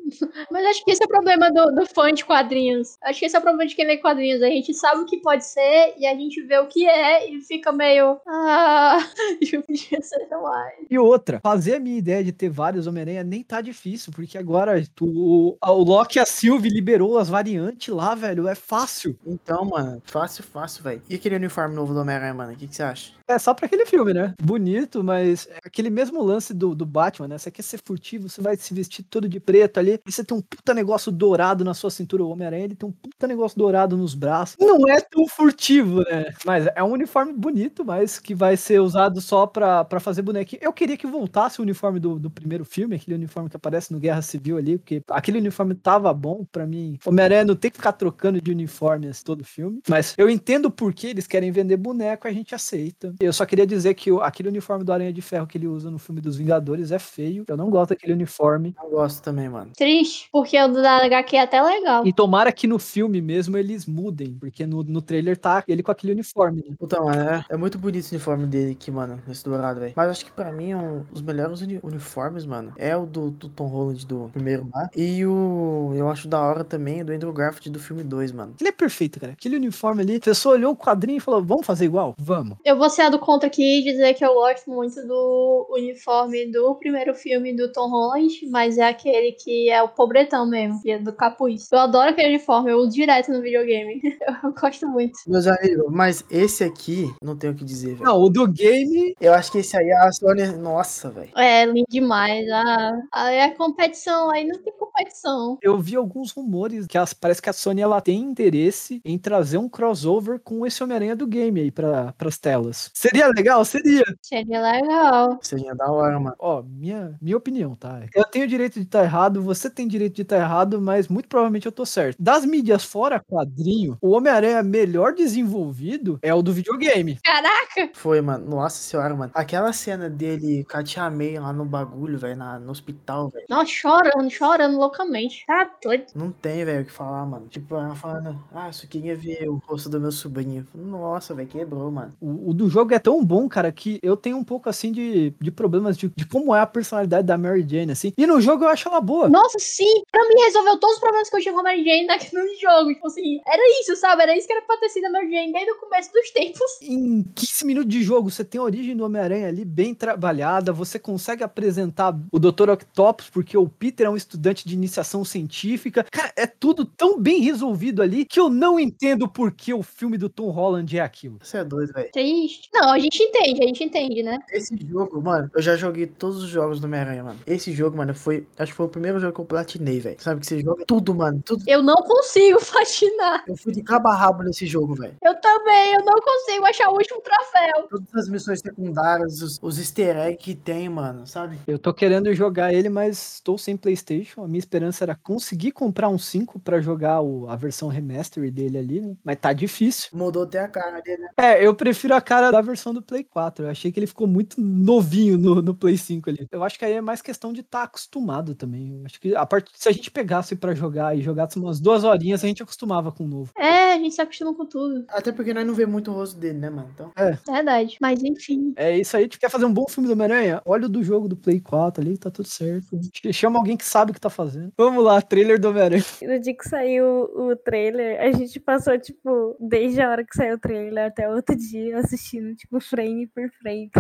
[0.52, 2.98] Mas acho que esse é o problema do, do fã de quadrinhos.
[3.04, 4.42] Acho que esse é o problema de quem lê quadrinhos.
[4.42, 7.42] A gente sabe o que pode ser e a gente vê o que é e
[7.42, 8.20] fica meio.
[8.28, 9.00] Ah,
[9.52, 10.74] eu podia ser mais.
[10.90, 14.82] E outra, fazer a minha ideia de ter vários Homem-Aranha nem tá difícil, porque agora
[14.96, 18.48] tu, o, o Loki e a Sylvie liberou as variantes lá, velho.
[18.48, 19.18] É fácil.
[19.26, 21.02] Então, mano, fácil, fácil, velho.
[21.10, 23.14] E aquele uniforme novo do Homem-Aranha, mano, o que que você acha?
[23.32, 24.34] É só pra aquele filme, né?
[24.42, 27.38] Bonito, mas é aquele mesmo lance do, do Batman, né?
[27.38, 30.38] Você quer ser furtivo, você vai se vestir todo de preto ali, e você tem
[30.38, 32.24] um puta negócio dourado na sua cintura.
[32.24, 34.58] O Homem-Aranha, ele tem um puta negócio dourado nos braços.
[34.60, 36.26] Não é tão furtivo, né?
[36.46, 40.62] Mas é um uniforme bonito, mas que vai ser usado só pra, pra fazer bonequinho.
[40.62, 44.00] Eu queria que voltasse o uniforme do, do primeiro filme, aquele uniforme que aparece no
[44.00, 46.98] Guerra Civil ali, porque aquele uniforme tava bom pra mim.
[47.06, 51.08] Homem-Aranha não tem que ficar trocando de uniformes todo filme, mas eu entendo por que
[51.08, 53.14] eles querem vender boneco, a gente aceita.
[53.22, 55.90] Eu só queria dizer que o- aquele uniforme do Aranha de Ferro que ele usa
[55.92, 57.44] no filme dos Vingadores é feio.
[57.48, 58.76] Eu não gosto daquele uniforme.
[58.84, 59.72] Eu gosto também, mano.
[59.78, 62.06] Triste, porque o da HQ é até legal.
[62.06, 65.92] E tomara que no filme mesmo eles mudem, porque no, no trailer tá ele com
[65.92, 66.76] aquele uniforme, né?
[66.80, 69.94] Puta, mano, é, é muito bonito esse uniforme dele aqui, mano, nesse dourado, velho.
[69.96, 73.50] Mas acho que pra mim, um, os melhores uni- uniformes, mano, é o do, do
[73.50, 74.90] Tom Holland do primeiro lá.
[74.96, 75.94] E o.
[75.96, 78.54] Eu acho da hora também o do Andrew Garfield do filme 2, mano.
[78.60, 79.34] Ele é perfeito, cara.
[79.34, 82.16] Aquele uniforme ali, a pessoa olhou o quadrinho e falou: vamos fazer igual?
[82.20, 82.58] Vamos.
[82.64, 86.52] Eu vou ser a do contra aqui e dizer que eu gosto muito do uniforme
[86.52, 90.92] do primeiro filme do Tom Holland, mas é aquele que é o pobretão mesmo, que
[90.92, 91.68] é do capuz.
[91.72, 94.02] Eu adoro aquele uniforme, eu uso direto no videogame.
[94.44, 95.20] eu gosto muito.
[95.28, 98.04] Meus amigos, mas esse aqui, não tenho o que dizer, velho.
[98.06, 99.14] Não, o do game.
[99.20, 100.48] Eu acho que esse aí, a Sony.
[100.58, 101.30] Nossa, velho.
[101.38, 102.48] É lindo demais.
[102.50, 105.58] Ah, aí é competição, aí não tem competição.
[105.62, 109.58] Eu vi alguns rumores que as- parece que a Sony ela tem interesse em trazer
[109.58, 112.91] um crossover com esse Homem-Aranha do game aí para as telas.
[112.94, 113.64] Seria legal?
[113.66, 114.04] Seria.
[114.22, 115.40] Seria legal.
[115.42, 116.36] Seria da hora, mano.
[116.38, 118.02] Ó, minha, minha opinião, tá?
[118.14, 121.66] Eu tenho direito de estar errado, você tem direito de estar errado, mas muito provavelmente
[121.66, 122.18] eu tô certo.
[122.20, 127.20] Das mídias fora quadrinho, o Homem-Aranha melhor desenvolvido é o do videogame.
[127.24, 127.90] Caraca!
[127.94, 128.50] Foi, mano.
[128.50, 129.32] Nossa senhora, mano.
[129.34, 133.46] Aquela cena dele com a tia May lá no bagulho, velho, no hospital, velho.
[133.50, 135.46] Nossa, chorando, chorando loucamente.
[135.48, 136.06] Tá doido.
[136.16, 137.48] Não tem, velho, o que falar, mano.
[137.48, 140.68] Tipo, ela falando, ah, só queria ver o rosto do meu sobrinho.
[140.74, 142.14] Nossa, velho, quebrou, mano.
[142.20, 145.34] O, o do jogo é tão bom, cara, que eu tenho um pouco assim de,
[145.40, 148.14] de problemas de, de como é a personalidade da Mary Jane, assim.
[148.18, 149.30] E no jogo eu acho ela boa.
[149.30, 152.06] Nossa, sim, pra mim resolveu todos os problemas que eu tinha com a Mary Jane
[152.06, 152.94] naquele jogo.
[152.94, 154.24] Tipo assim, era isso, sabe?
[154.24, 156.82] Era isso que era pra ter sido a Mary Jane desde o começo dos tempos.
[156.82, 160.98] Em 15 minutos de jogo, você tem a origem do Homem-Aranha ali bem trabalhada, você
[160.98, 162.70] consegue apresentar o Dr.
[162.70, 166.06] Octopus, porque o Peter é um estudante de iniciação científica.
[166.12, 170.18] Cara, é tudo tão bem resolvido ali que eu não entendo por que o filme
[170.18, 171.40] do Tom Holland é aquilo.
[171.42, 172.12] Você é doido, velho.
[172.12, 172.70] Triste.
[172.74, 174.40] Não, a gente entende, a gente entende, né?
[174.52, 177.40] Esse jogo, mano, eu já joguei todos os jogos do Homem-Aranha, mano.
[177.46, 178.48] Esse jogo, mano, foi.
[178.58, 180.16] Acho que foi o primeiro jogo que eu platinei, velho.
[180.20, 181.42] Sabe que você joga tudo, mano.
[181.46, 181.64] Tudo.
[181.68, 183.44] Eu não consigo patinar.
[183.48, 185.16] Eu fui de cabo a rabo nesse jogo, velho.
[185.22, 187.88] Eu também, eu não consigo achar o último troféu.
[187.90, 191.60] Todas as missões secundárias, os, os easter eggs que tem, mano, sabe?
[191.68, 194.44] Eu tô querendo jogar ele, mas estou sem PlayStation.
[194.44, 198.78] A minha esperança era conseguir comprar um 5 pra jogar o- a versão remaster dele
[198.78, 199.16] ali, né?
[199.24, 200.10] mas tá difícil.
[200.14, 201.30] Mudou até a cara dele, né?
[201.38, 203.66] É, eu prefiro a cara da versão do Play 4.
[203.66, 206.48] Eu achei que ele ficou muito novinho no, no Play 5 ali.
[206.52, 209.00] Eu acho que aí é mais questão de estar acostumado também.
[209.00, 209.70] Eu acho que a part...
[209.74, 213.26] se a gente pegasse pra jogar e jogasse umas duas horinhas, a gente acostumava com
[213.26, 213.52] o novo.
[213.58, 215.06] É, a gente se acostuma com tudo.
[215.10, 216.90] Até porque nós não vê muito o rosto dele, né, mano?
[216.94, 217.12] Então.
[217.48, 217.98] Verdade.
[218.00, 218.74] Mas enfim.
[218.76, 219.28] É isso aí.
[219.28, 220.62] Tu quer fazer um bom filme do Homem-Aranha?
[220.66, 223.00] Olha o do jogo do Play 4 ali, tá tudo certo.
[223.32, 224.72] Chama alguém que sabe o que tá fazendo.
[224.78, 226.04] Vamos lá, trailer do Homem-Aranha.
[226.22, 230.56] No dia que saiu o trailer, a gente passou, tipo, desde a hora que saiu
[230.56, 233.92] o trailer até outro dia, assistindo, tipo, frame por frame.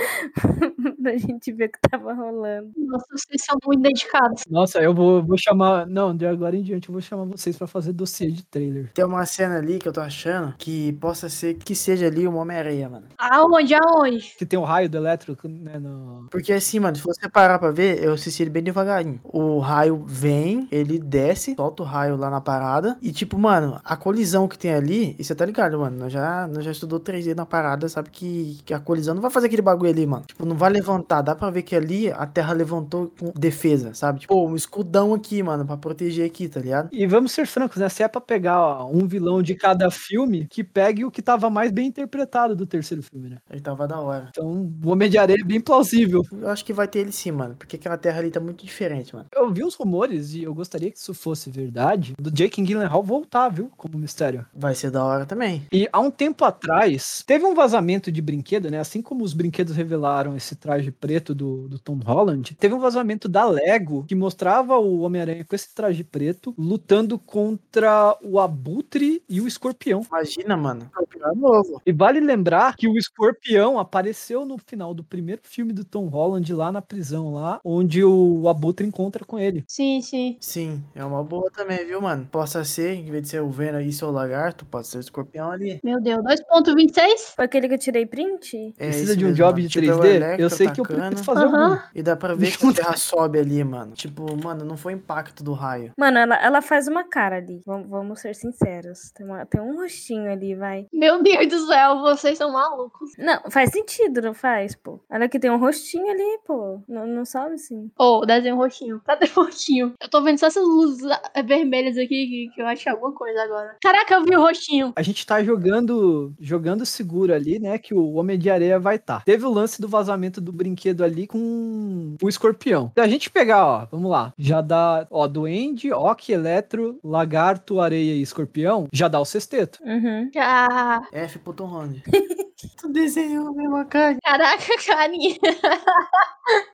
[1.02, 2.70] pra gente ver o que tava rolando.
[2.76, 4.44] Nossa, vocês são muito dedicados.
[4.48, 5.86] Nossa, eu vou, vou chamar.
[5.86, 8.90] Não, de agora em diante eu vou chamar vocês pra fazer dossiê de trailer.
[8.94, 12.34] Tem uma cena ali que eu tô achando que possa ser que seja ali o
[12.34, 13.06] Homem-Aranha, mano.
[13.18, 13.74] Aonde?
[13.74, 14.34] Aonde?
[14.38, 15.78] Que tem o raio do elétrico, né?
[15.78, 16.26] No...
[16.30, 19.20] Porque assim, mano, se você parar pra ver, eu assisti ele bem devagarinho.
[19.24, 22.96] O raio vem, ele desce, solta o raio lá na parada.
[23.02, 25.96] E tipo, mano, a colisão que tem ali, e você tá ligado, mano?
[25.96, 29.30] Nós já, nós já estudou 3D na parada, sabe que, que a colisão não vai
[29.30, 30.24] fazer aquele bagulho ali, mano.
[30.26, 31.22] Tipo, não vai levantar.
[31.22, 34.20] Dá pra ver que ali a terra levantou com defesa, sabe?
[34.20, 36.88] Tipo, um escudão aqui, mano, pra proteger aqui, tá ligado?
[36.92, 37.88] E vamos ser francos, né?
[37.88, 41.50] Se é pra pegar ó, um vilão de cada filme, que pegue o que tava
[41.50, 43.36] mais bem interpretado do terceiro filme, né?
[43.50, 44.28] Ele tava da hora.
[44.30, 46.22] Então, o Homem de Areia é bem plausível.
[46.32, 47.54] Eu acho que vai ter ele sim, mano.
[47.56, 49.26] Porque aquela terra ali tá muito diferente, mano.
[49.34, 53.48] Eu vi uns rumores e eu gostaria que isso fosse verdade, do Jake Gyllenhaal voltar,
[53.48, 53.70] viu?
[53.76, 54.46] Como mistério.
[54.54, 55.62] Vai ser da hora também.
[55.72, 58.78] E há um tempo atrás, teve um vazamento de brinquedo, né?
[58.78, 63.28] Assim como os brinquedos revelaram esse traje preto do, do Tom Holland, teve um vazamento
[63.28, 69.40] da Lego que mostrava o Homem-Aranha com esse traje preto lutando contra o Abutre e
[69.40, 70.02] o Escorpião.
[70.06, 70.82] Imagina, mano.
[70.82, 71.82] Escorpião é novo.
[71.86, 76.52] E vale lembrar que o Escorpião apareceu no final do primeiro filme do Tom Holland
[76.52, 79.64] lá na prisão, lá onde o Abutre encontra com ele.
[79.66, 80.36] Sim, sim.
[80.40, 82.28] Sim, é uma boa também, viu, mano?
[82.30, 85.50] Possa ser, em vez de ser o Venom aí, seu lagarto, pode ser o escorpião
[85.50, 85.80] ali.
[85.82, 86.20] Meu Deus.
[86.22, 87.34] 2.26?
[87.36, 88.74] Foi aquele que eu tirei print?
[88.78, 90.14] É Precisa de um mesmo, job de Tipo, é o 3D?
[90.16, 91.74] Electro eu sei que eu preciso fazer Aham.
[91.74, 91.78] um.
[91.94, 93.92] E dá pra ver que a terra sobe ali, mano.
[93.94, 95.92] Tipo, mano, não foi o impacto do raio.
[95.98, 97.62] Mano, ela, ela faz uma cara ali.
[97.66, 99.10] Vamos, vamos ser sinceros.
[99.14, 100.86] Tem, uma- tem um rostinho ali, vai.
[100.92, 103.10] Meu Deus do céu, vocês são malucos.
[103.18, 105.00] Não, faz sentido, não faz, pô.
[105.10, 106.80] Olha que tem um rostinho ali, pô.
[106.88, 107.90] Não, não sobe assim.
[107.98, 109.00] Ô, desenho roxinho.
[109.04, 109.94] Cadê o roxinho?
[110.00, 113.42] Eu tô vendo só essas luzes ah, vermelhas aqui que, que eu acho alguma coisa
[113.42, 113.76] agora.
[113.82, 114.92] Caraca, eu vi o roxinho.
[114.96, 117.78] A gente tá jogando jogando seguro ali, né?
[117.78, 119.24] Que o Homem de Areia vai estar.
[119.24, 122.90] Teve o lance do vazamento do brinquedo ali com o escorpião.
[122.94, 124.32] Se a gente pegar, ó, vamos lá.
[124.38, 128.88] Já dá, ó, Duende, Ok, Eletro, Lagarto, Areia e Escorpião.
[128.92, 129.78] Já dá o sexteto.
[129.84, 130.30] Uhum.
[130.36, 132.02] Ah, F Tom Holland.
[132.76, 134.16] tu desenhou a mesma cara.
[134.22, 135.36] caraca, carinha.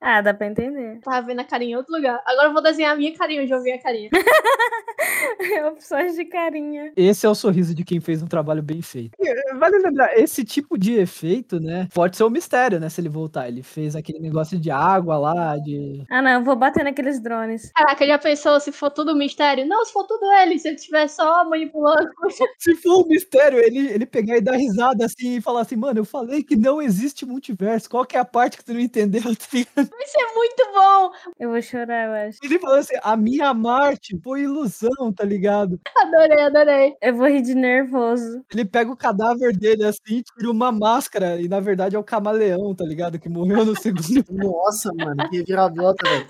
[0.00, 1.00] Ah, dá pra entender.
[1.00, 2.22] Tava vendo a carinha em outro lugar.
[2.26, 4.10] Agora eu vou desenhar a minha carinha onde eu vi a carinha.
[5.70, 6.92] Opções de carinha.
[6.96, 9.12] Esse é o sorriso de quem fez um trabalho bem feito.
[9.18, 11.88] E, Vale lembrar, esse tipo de efeito, né?
[11.94, 12.88] Pode ser um mistério, né?
[12.88, 13.48] Se ele voltar.
[13.48, 16.04] Ele fez aquele negócio de água lá, de.
[16.10, 17.70] Ah, não, eu vou bater naqueles drones.
[17.74, 19.66] Caraca, já pensou se for tudo mistério?
[19.66, 22.10] Não, se for tudo ele, se ele estiver só manipulando.
[22.58, 26.00] Se for um mistério, ele, ele pegar e dar risada assim e falar assim, mano,
[26.00, 27.88] eu falei que não existe multiverso.
[27.88, 29.22] Qual que é a parte que tu não entendeu?
[29.46, 29.82] Tá?
[29.82, 31.10] Vai ser muito bom.
[31.38, 32.38] Eu vou chorar, eu acho.
[32.42, 35.80] Ele falou assim, a minha Marte foi ilusão, tá ligado?
[35.96, 36.96] Adorei, adorei.
[37.00, 38.44] Eu vou rir de nervoso.
[38.52, 42.74] Ele pega o cadáver dele assim, tira uma máscara e na verdade é o camaleão,
[42.74, 43.18] tá ligado?
[43.18, 44.24] Que morreu no segundo.
[44.30, 46.26] Nossa, mano, que reviravolta, velho.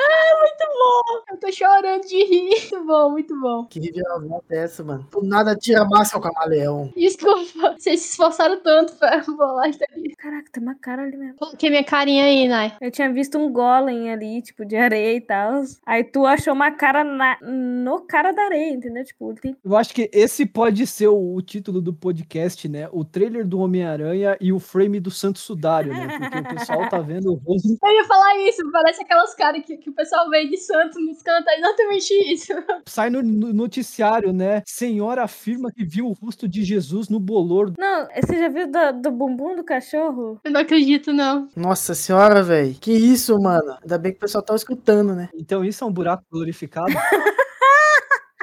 [1.30, 2.46] Eu tô chorando de rir.
[2.70, 3.64] Muito bom, muito bom.
[3.66, 5.06] Que reviravolta é essa, mano?
[5.10, 6.92] Do nada tira a máscara o camaleão.
[6.96, 10.14] Desculpa, vocês se esforçaram tanto pra bolar isso aqui.
[10.16, 11.36] Caraca, tem uma cara ali mesmo.
[11.36, 12.76] Coloquei minha carinha aí, Nai.
[12.80, 15.62] Eu tinha visto um golem ali, tipo, de areia e tal.
[15.84, 19.04] Aí tu achou uma cara na- no cara da areia, entendeu?
[19.04, 19.56] Tipo, tem...
[19.64, 22.88] Eu acho que esse pode ser o, o título do podcast, né?
[22.92, 26.18] O trailer do Homem-Aranha e o frame do Santo Sudário, né?
[26.18, 27.68] Porque o pessoal tá vendo o rosto.
[27.82, 31.22] Eu ia falar isso, parece aquelas caras que, que o pessoal vê de santo nos
[31.22, 32.52] cantos, é exatamente isso.
[32.86, 34.62] Sai no, no noticiário, né?
[34.66, 37.72] Senhora afirma que viu o rosto de Jesus no bolor.
[37.78, 40.40] Não, você já viu do, do bumbum do cachorro?
[40.44, 41.48] Eu não acredito, não.
[41.56, 42.74] Nossa senhora, velho.
[42.80, 43.76] Que isso, mano?
[43.82, 45.28] Ainda bem que o pessoal tá escutando, né?
[45.34, 46.92] Então isso é um buraco glorificado.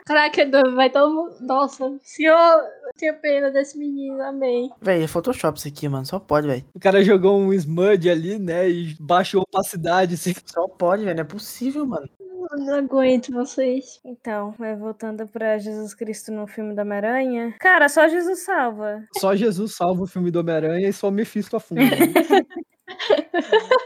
[0.05, 1.35] Caraca, vai todo mundo.
[1.39, 2.61] Nossa, senhor,
[2.97, 4.71] tinha pena desse menino, amém.
[4.81, 6.05] Velho, é Photoshop isso aqui, mano.
[6.05, 6.63] Só pode, velho.
[6.73, 8.69] O cara jogou um smudge ali, né?
[8.69, 10.15] E baixou a opacidade.
[10.15, 10.33] Assim.
[10.45, 11.15] Só pode, velho.
[11.15, 12.07] Não é possível, mano.
[12.51, 13.99] Eu não aguento vocês.
[14.05, 17.55] Então, vai voltando pra Jesus Cristo no filme da Homem-Aranha.
[17.59, 19.03] Cara, só Jesus salva.
[19.17, 21.81] Só Jesus salva o filme do Homem-Aranha e só Mephisto afunda.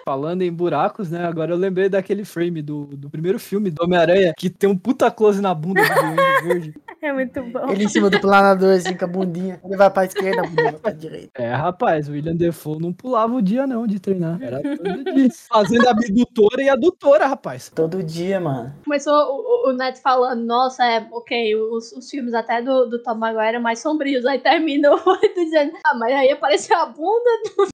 [0.08, 1.26] Falando em buracos, né?
[1.26, 5.12] Agora eu lembrei daquele frame do, do primeiro filme do Homem-Aranha que tem um puta
[5.12, 6.74] close na bunda do Duende Verde.
[7.00, 7.70] É muito bom.
[7.70, 9.62] Ele em cima do planador, assim, com a bundinha.
[9.64, 11.30] Ele vai pra esquerda, a bundinha vai pra direita.
[11.36, 14.42] É, rapaz, o William Defoe não pulava o dia não de treinar.
[14.42, 15.30] Era todo dia.
[15.48, 17.70] Fazendo a abdutora e adutora, rapaz.
[17.74, 18.74] Todo dia, mano.
[18.84, 23.14] Começou o, o- Neto falando, nossa, é, ok, os, os filmes até do, do Tom
[23.14, 24.26] Maguire eram mais sombrios.
[24.26, 24.98] Aí terminou
[25.36, 27.30] dizendo, ah, mas aí apareceu a bunda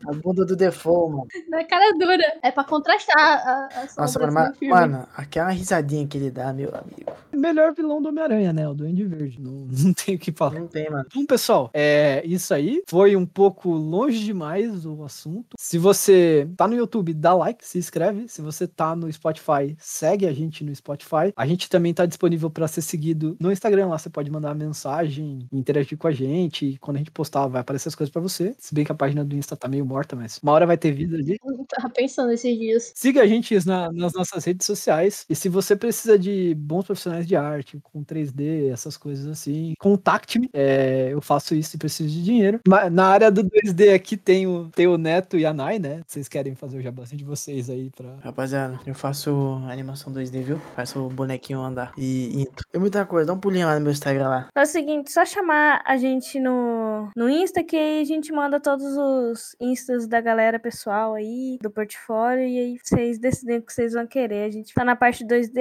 [0.05, 1.27] A bunda do Default, mano.
[1.49, 2.22] na cara dura.
[2.41, 6.69] É pra contrastar a, a Nossa, mano, mas- mano, aquela risadinha que ele dá, meu
[6.75, 7.11] amigo.
[7.31, 8.67] Melhor vilão do Homem-Aranha, né?
[8.67, 9.39] O Duende Verde.
[9.41, 10.59] Não, não tem o que falar.
[10.59, 11.05] Não tem, mano.
[11.07, 12.83] Então, pessoal, é isso aí.
[12.87, 15.55] Foi um pouco longe demais o assunto.
[15.59, 18.27] Se você tá no YouTube, dá like, se inscreve.
[18.27, 21.33] Se você tá no Spotify, segue a gente no Spotify.
[21.35, 23.87] A gente também tá disponível para ser seguido no Instagram.
[23.87, 26.65] Lá você pode mandar mensagem, interagir com a gente.
[26.65, 28.55] E quando a gente postar, vai aparecer as coisas para você.
[28.59, 30.91] Se bem que a página do Insta tá meio morta, mas uma hora vai ter
[30.91, 31.37] vida ali.
[31.43, 32.91] Eu tava pensando esses dias.
[32.95, 35.25] Siga a gente na- nas nossas redes sociais.
[35.27, 40.47] E se você precisa de bons profissionais de arte, com 3D, essas coisas assim, contacte-me.
[40.53, 42.59] É, eu faço isso e preciso de dinheiro.
[42.91, 46.01] Na área do 2D aqui tem o, tem o Neto e a Nai, né?
[46.05, 48.15] Vocês querem fazer o jabazinho de vocês aí pra.
[48.21, 49.31] Rapaziada, eu faço
[49.67, 50.59] animação 2D, viu?
[50.75, 52.65] Faço o bonequinho andar e intro.
[52.71, 54.47] Tem muita coisa, dá um pulinho lá no meu Instagram lá.
[54.53, 58.59] Faz o seguinte, só chamar a gente no, no Insta que aí a gente manda
[58.59, 63.61] todos os instas da galera pessoal aí aí do portfólio e aí vocês decidem o
[63.61, 64.45] que vocês vão querer.
[64.45, 65.59] A gente tá na parte 2D,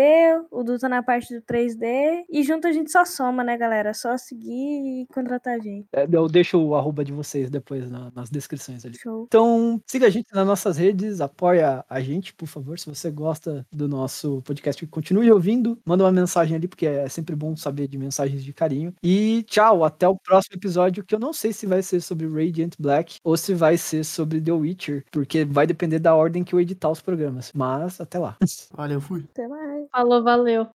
[0.50, 3.92] o Du tá na parte do 3D e junto a gente só soma, né, galera?
[3.94, 5.86] Só seguir e contratar a gente.
[5.92, 8.96] É, eu deixo o arroba de vocês depois na- nas descrições ali.
[8.98, 9.24] Show.
[9.28, 12.78] Então, siga a gente nas nossas redes, apoia a gente, por favor.
[12.78, 15.78] Se você gosta do nosso podcast, continue ouvindo.
[15.84, 18.94] Manda uma mensagem ali, porque é sempre bom saber de mensagens de carinho.
[19.02, 22.74] E tchau, até o próximo episódio, que eu não sei se vai ser sobre Radiant
[22.78, 26.60] Black ou se vai ser sobre The Witcher, porque vai depender da ordem que eu
[26.60, 27.52] editar os programas.
[27.52, 28.36] Mas até lá.
[28.76, 29.24] Olha, eu fui.
[29.32, 29.88] Até mais.
[29.90, 30.68] Falou, valeu.